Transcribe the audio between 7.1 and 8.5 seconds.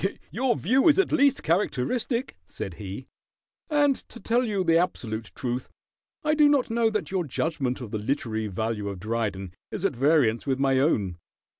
your judgment of the literary